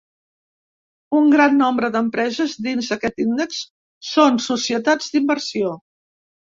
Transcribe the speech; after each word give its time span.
Un 1.19 1.29
gran 1.33 1.59
nombre 1.65 1.91
d'empreses 1.97 2.57
dins 2.71 2.91
d'aquest 2.95 3.23
índex 3.29 3.63
són 4.15 4.45
societats 4.51 5.17
d'inversió. 5.17 5.81